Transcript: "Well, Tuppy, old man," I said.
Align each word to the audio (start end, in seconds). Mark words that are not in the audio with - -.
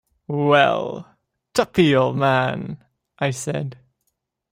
"Well, 0.27 1.15
Tuppy, 1.53 1.95
old 1.95 2.17
man," 2.17 2.83
I 3.19 3.29
said. 3.29 3.77